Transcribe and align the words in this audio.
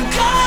gonna 0.00 0.16
go 0.16 0.39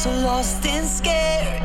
so 0.00 0.10
lost 0.20 0.64
and 0.64 0.86
scared. 0.86 1.62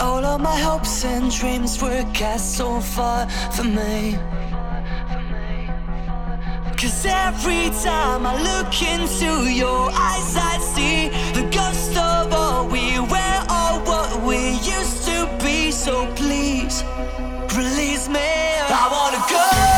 All 0.00 0.24
of 0.24 0.40
my 0.40 0.58
hopes 0.58 1.04
and 1.04 1.30
dreams 1.30 1.82
were 1.82 2.02
cast 2.14 2.56
so 2.56 2.80
far 2.80 3.28
from 3.52 3.74
me. 3.74 4.16
Cause 6.80 7.04
every 7.04 7.68
time 7.84 8.24
I 8.24 8.34
look 8.50 8.72
into 8.80 9.30
your 9.62 9.90
eyes, 9.92 10.36
I 10.52 10.56
see 10.74 11.10
the 11.38 11.46
ghost 11.50 11.94
of 11.98 12.32
all 12.32 12.66
we 12.66 12.98
were 12.98 13.40
or 13.60 13.72
what 13.90 14.22
we 14.22 14.52
used 14.76 15.04
to 15.04 15.28
be. 15.44 15.70
So 15.70 16.06
please, 16.14 16.82
release 17.54 18.08
me. 18.08 18.30
I 18.82 18.88
wanna 18.90 19.22
go. 19.28 19.77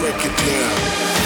Break 0.00 0.24
it 0.24 0.36
down. 0.38 1.17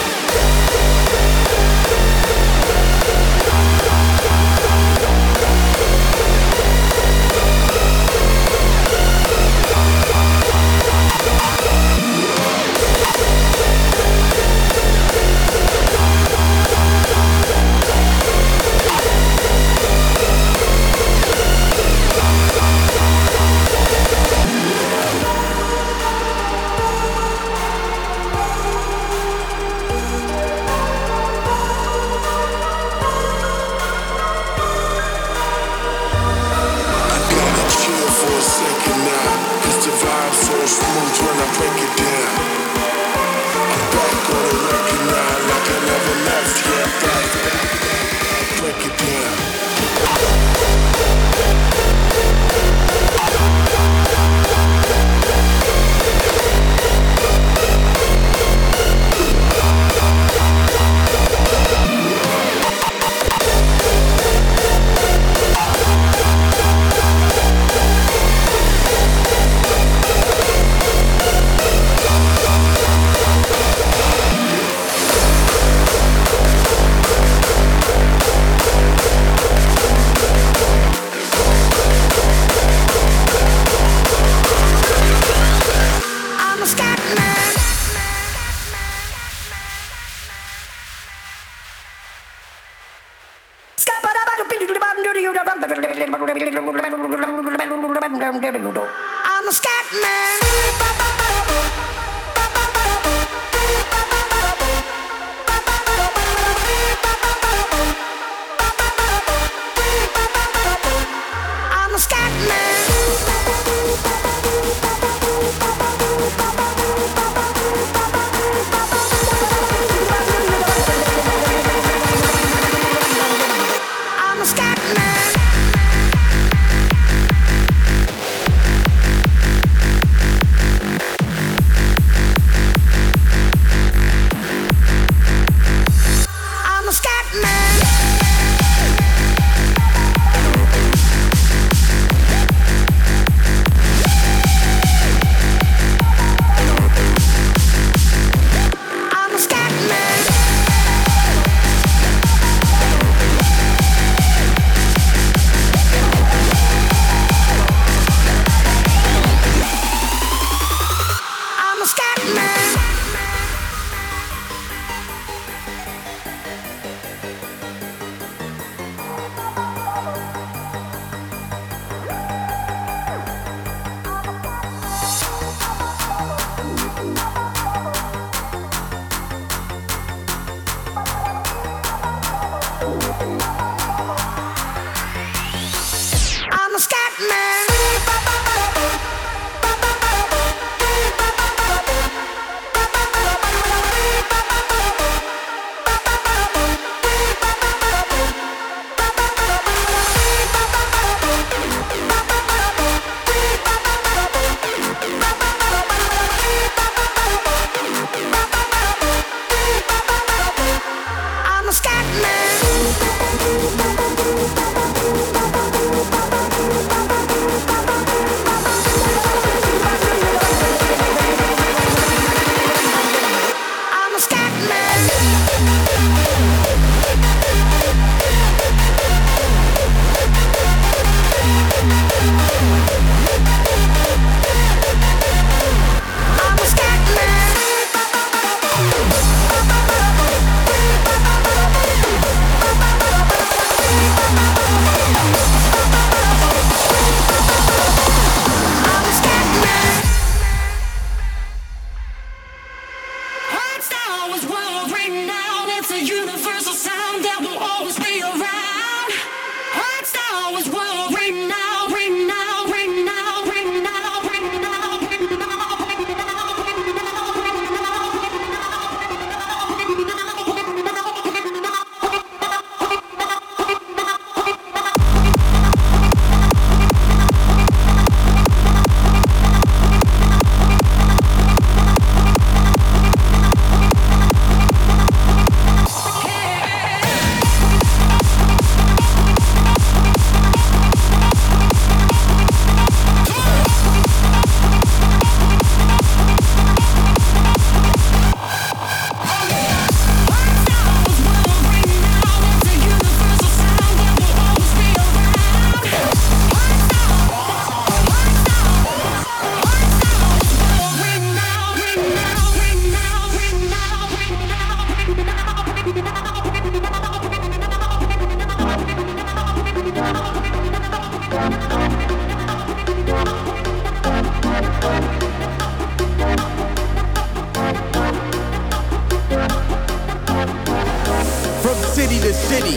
from 331.73 331.83
city 331.95 332.19
to 332.21 332.35
city, 332.35 332.77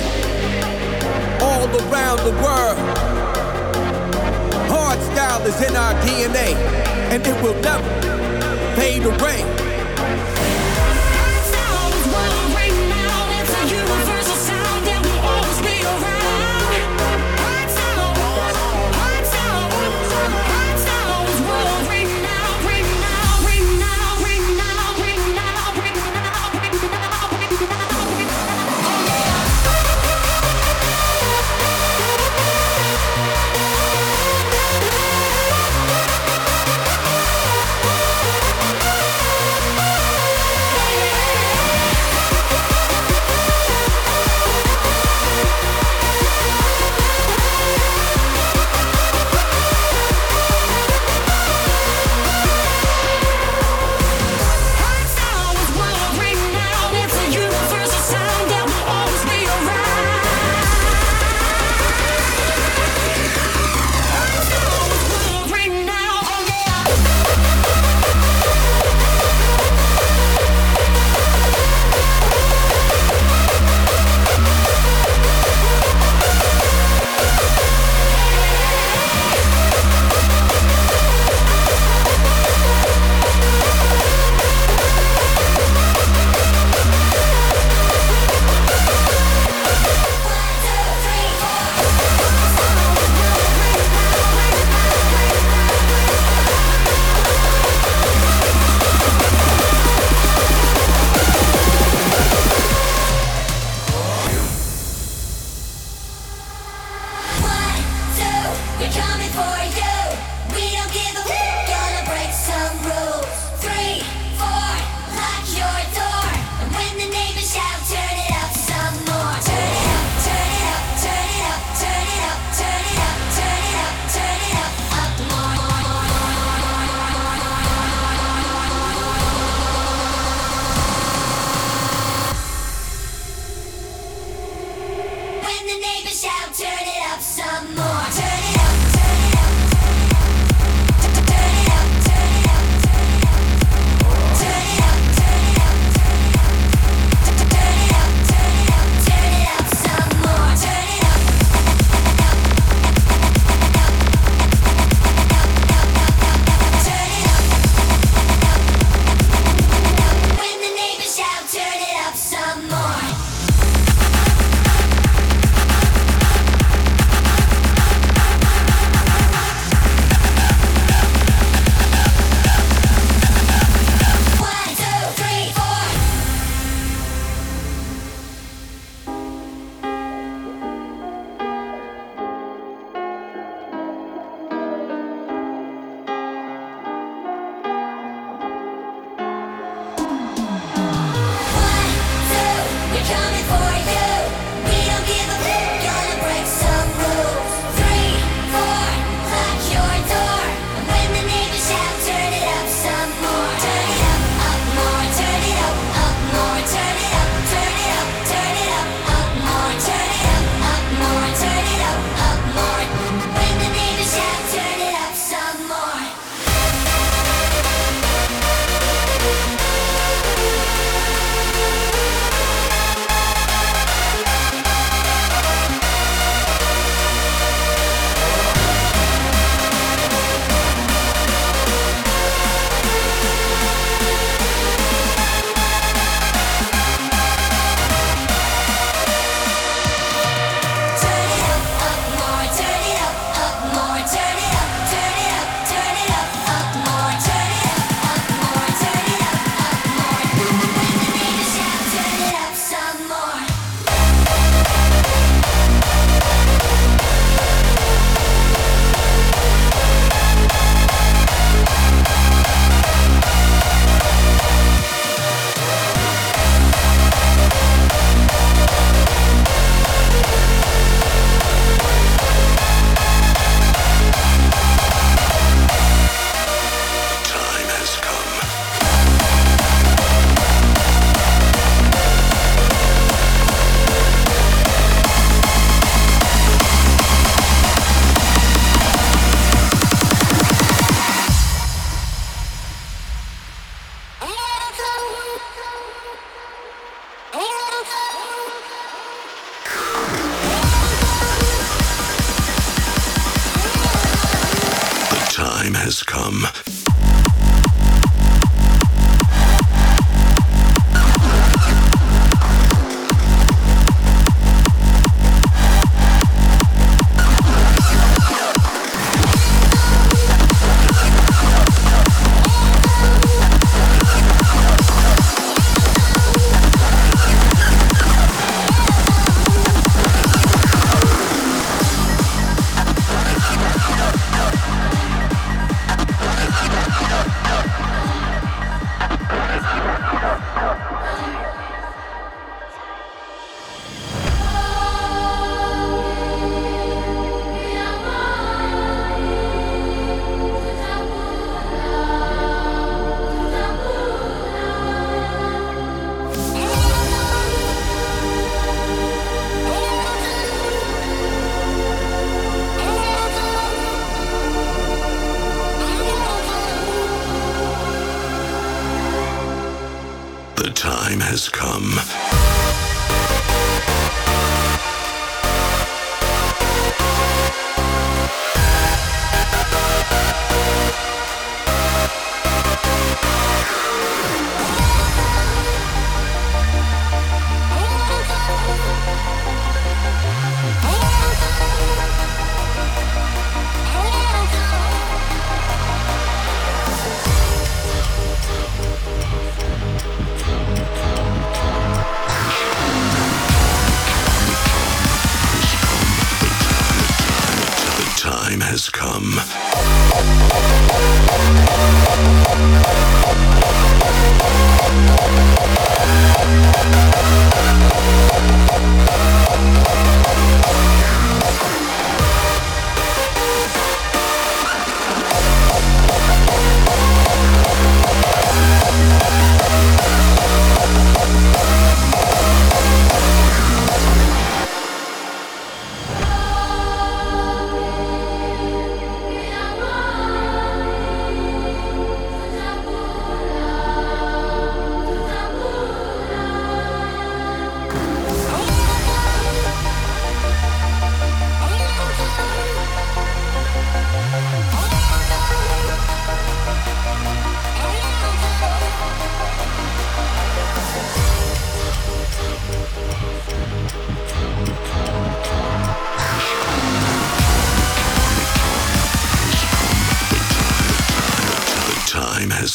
all 1.42 1.68
around 1.92 2.18
the 2.20 2.32
world. 2.42 2.78
Hard 4.72 5.00
style 5.02 5.46
is 5.46 5.62
in 5.62 5.76
our 5.76 5.94
DNA, 5.96 6.56
and 7.12 7.26
it 7.28 7.44
will 7.44 7.60
never 7.62 7.84
fade 8.76 9.04
away. 9.04 9.65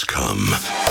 Your 0.08 0.89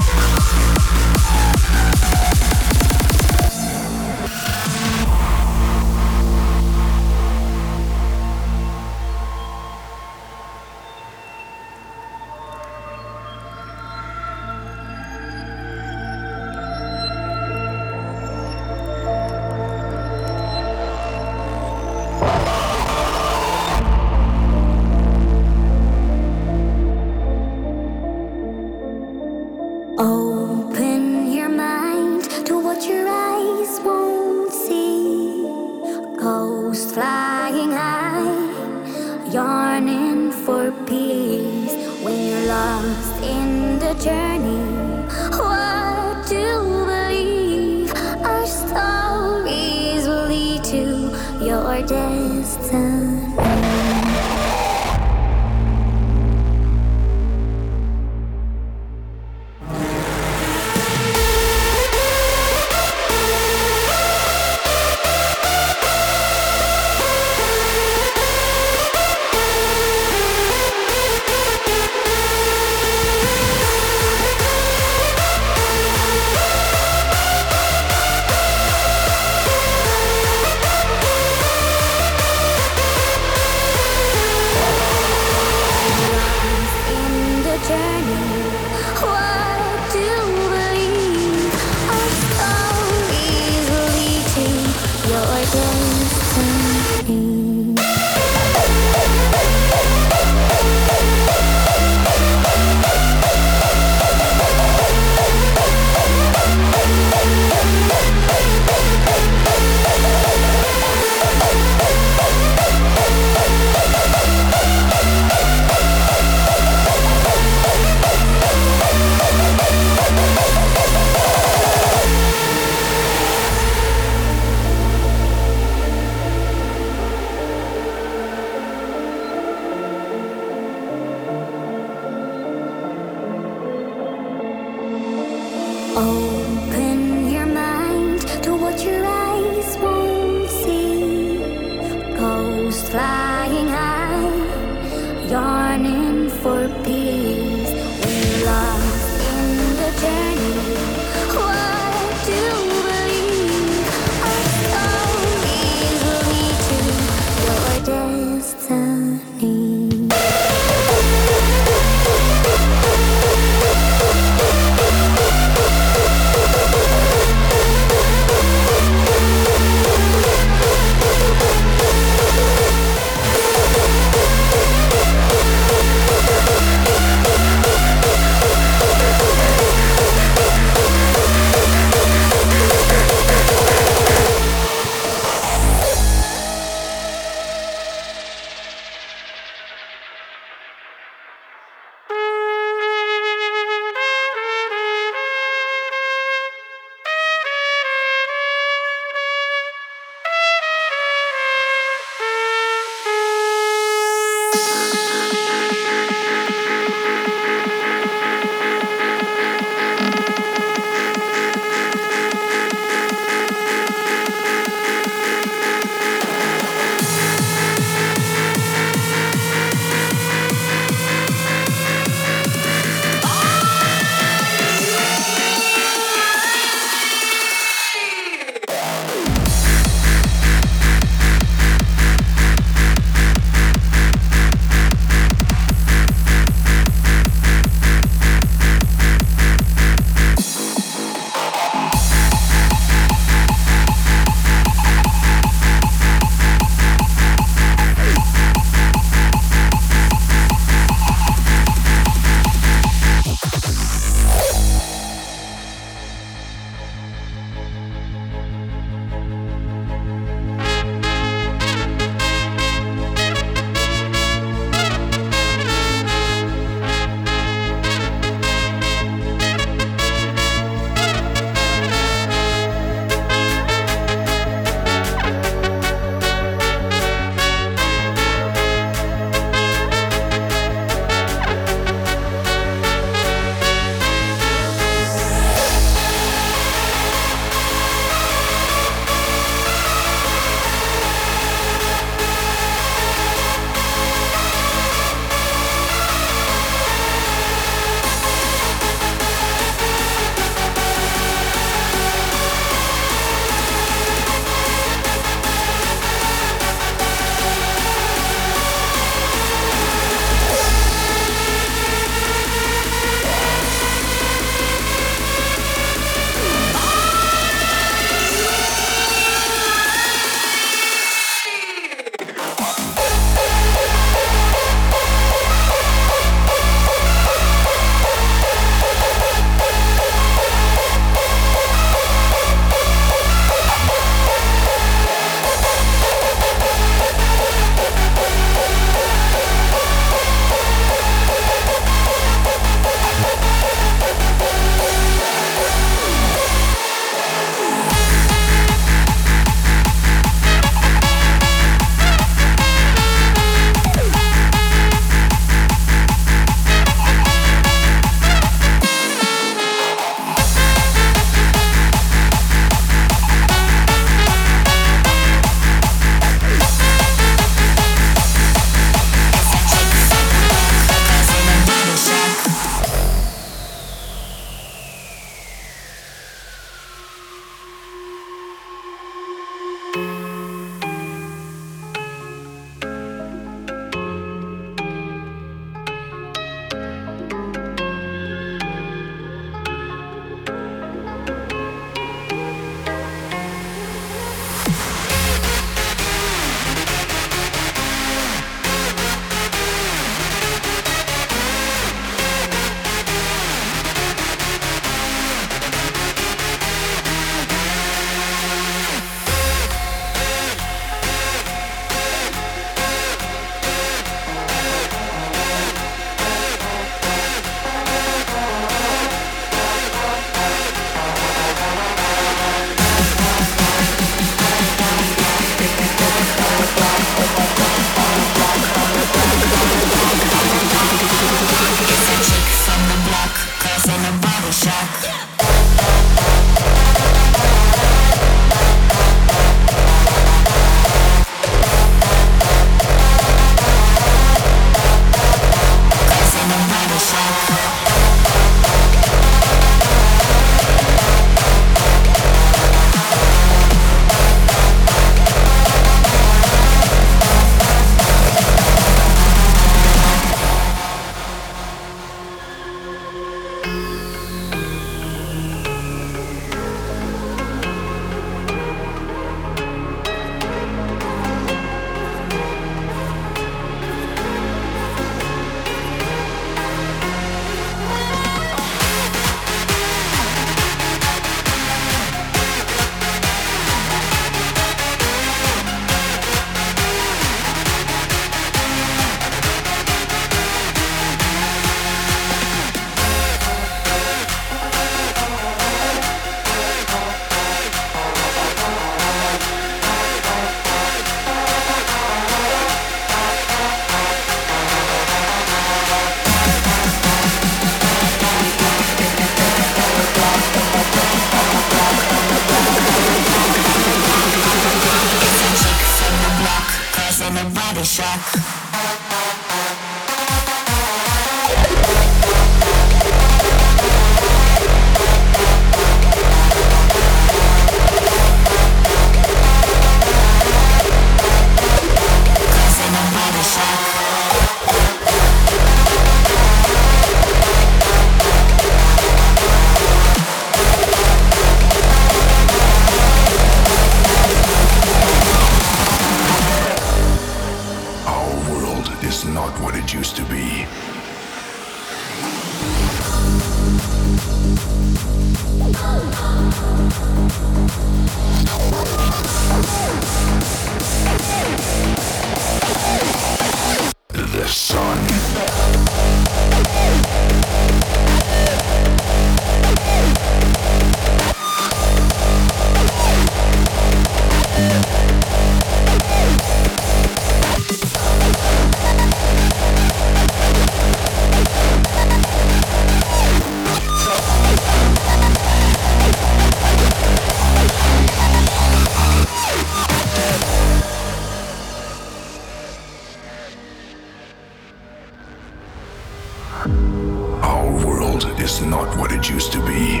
is 598.44 598.60
not 598.60 598.94
what 598.98 599.10
it 599.10 599.30
used 599.30 599.52
to 599.52 599.60
be. 599.64 600.00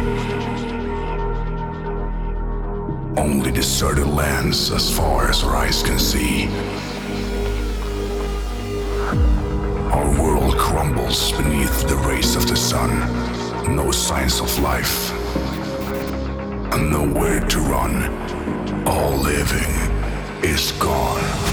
Only 3.18 3.50
deserted 3.50 4.06
lands 4.06 4.70
as 4.70 4.94
far 4.94 5.30
as 5.30 5.42
our 5.42 5.56
eyes 5.56 5.82
can 5.82 5.98
see. 5.98 6.48
Our 9.96 10.10
world 10.22 10.58
crumbles 10.58 11.32
beneath 11.32 11.88
the 11.88 11.96
rays 12.06 12.36
of 12.36 12.46
the 12.46 12.56
sun. 12.56 12.90
No 13.74 13.90
signs 13.90 14.40
of 14.40 14.50
life. 14.58 15.10
And 16.74 16.90
nowhere 16.90 17.40
to 17.40 17.58
run. 17.60 17.94
All 18.86 19.16
living 19.16 19.72
is 20.42 20.72
gone. 20.72 21.43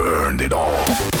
burned 0.00 0.40
it 0.40 0.54
all. 0.54 1.19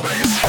place. 0.00 0.40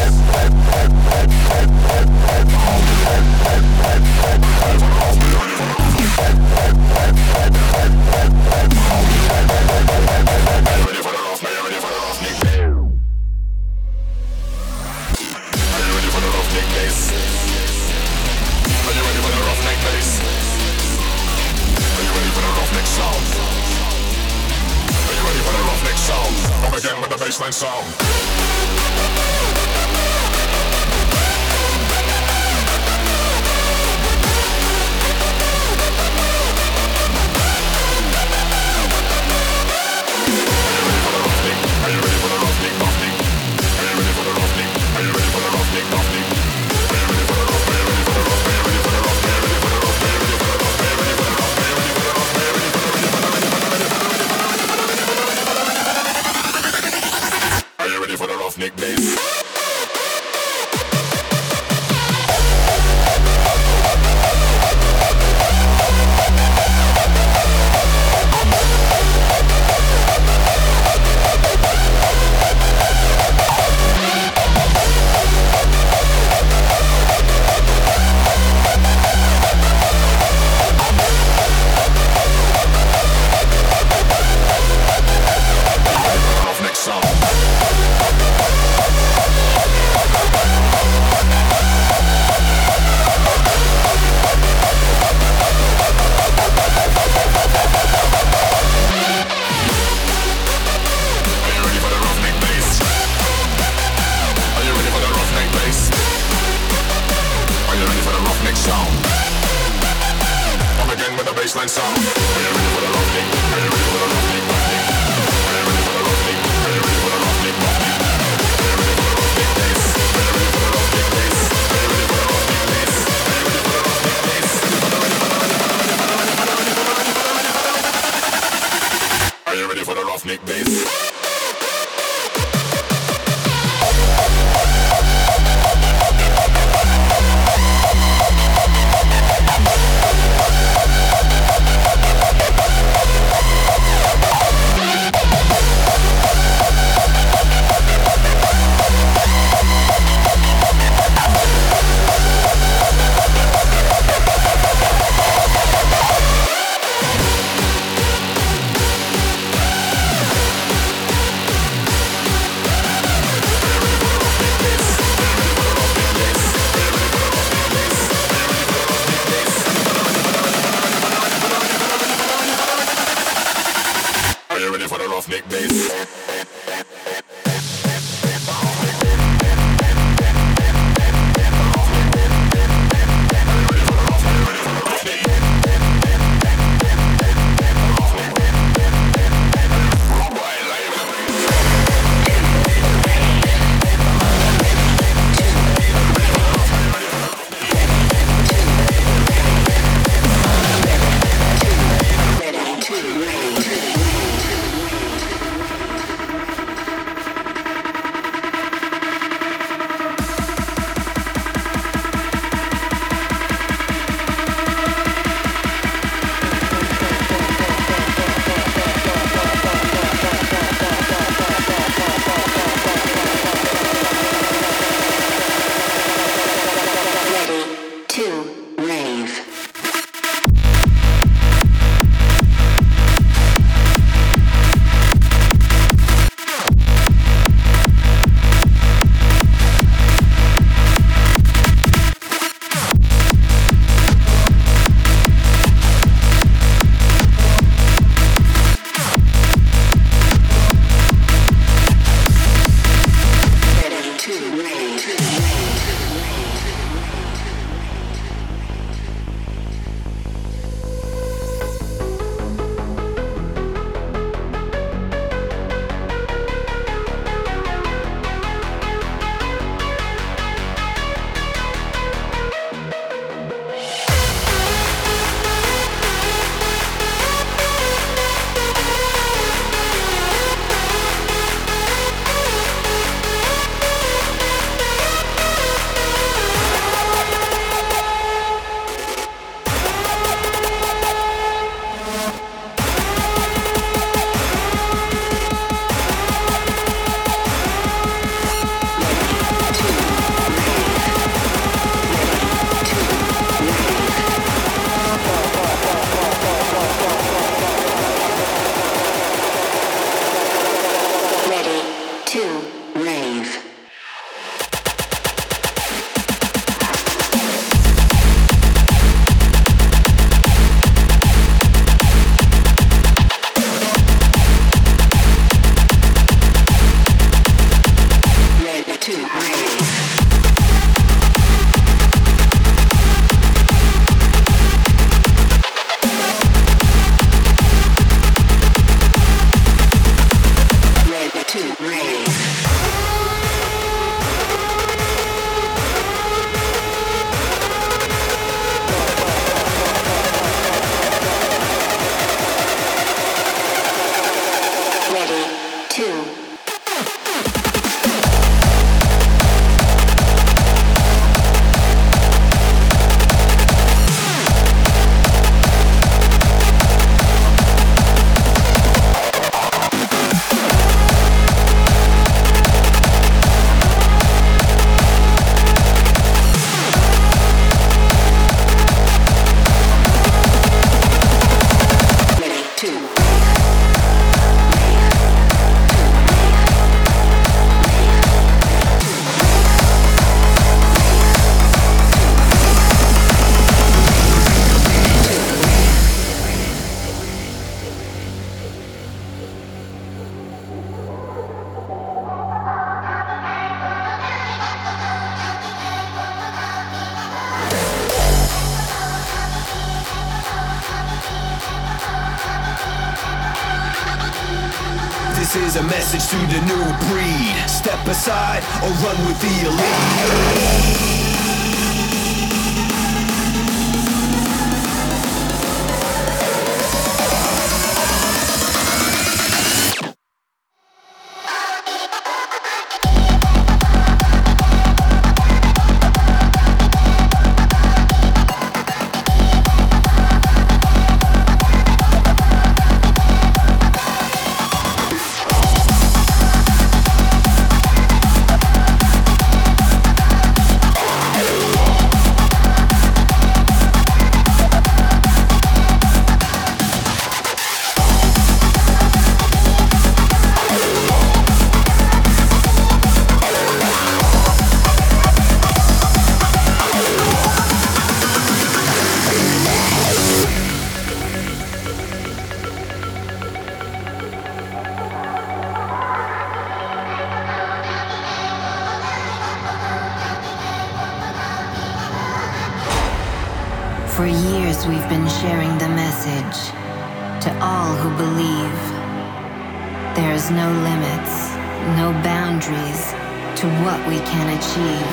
No 490.51 490.67
limits, 490.83 491.55
no 491.95 492.11
boundaries 492.23 493.13
to 493.55 493.67
what 493.85 493.99
we 494.05 494.19
can 494.19 494.47
achieve. 494.57 495.11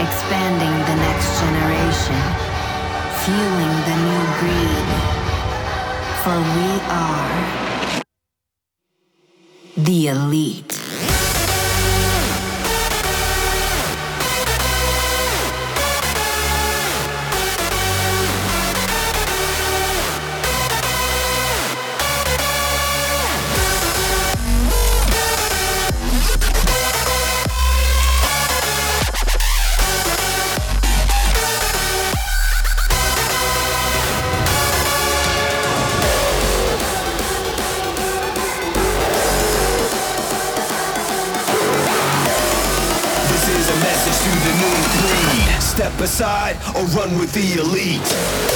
Expanding 0.00 0.74
the 0.88 0.96
next 0.96 1.28
generation, 1.42 2.20
fueling 3.20 3.76
the 3.88 3.96
new 4.08 4.22
breed. 4.40 4.88
For 6.22 6.36
we 6.56 6.70
are 6.88 8.02
the 9.76 10.08
elite. 10.08 10.85
Aside 46.16 46.56
or 46.74 46.86
run 46.96 47.18
with 47.18 47.30
the 47.34 47.60
elite. 47.60 48.55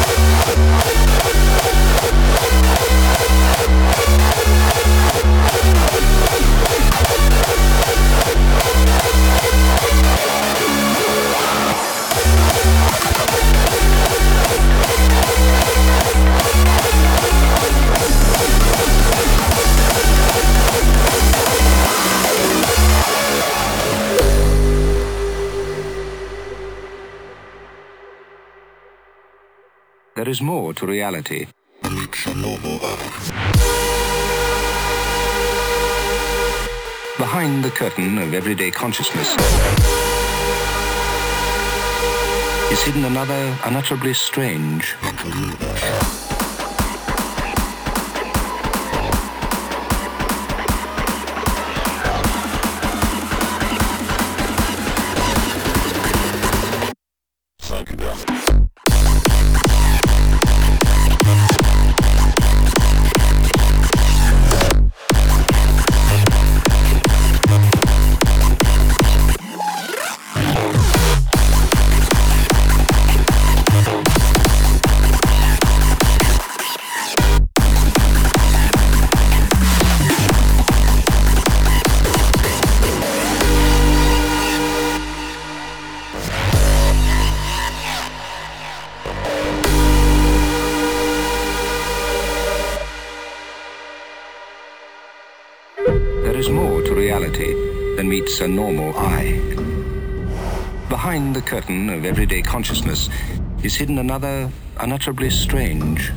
another 6.92 7.09
unutterably 30.28 30.42
more 30.42 30.74
to 30.74 30.86
reality. 30.86 31.48
Behind 37.18 37.64
the 37.64 37.72
curtain 37.74 38.18
of 38.18 38.34
everyday 38.34 38.72
consciousness 38.72 39.36
is 42.72 42.82
hidden 42.82 43.06
another 43.06 43.58
unutterably 43.66 44.14
strange 44.14 44.96
mental 98.48 98.94
eye. 98.96 99.40
Behind 100.88 101.36
the 101.36 101.42
curtain 101.42 101.90
of 101.90 102.06
everyday 102.06 102.42
consciousness 102.42 103.10
is 103.64 103.76
hidden 103.76 103.98
another 103.98 104.50
unutterably 104.80 105.30
strange 105.30 106.12